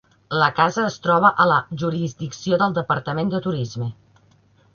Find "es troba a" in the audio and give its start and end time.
0.91-1.47